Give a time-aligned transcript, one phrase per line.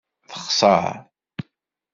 [0.29, 0.91] Texṣeṛ.